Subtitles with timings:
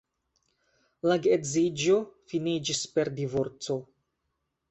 [1.11, 1.99] La geedziĝo
[2.33, 3.77] finiĝis per divorco.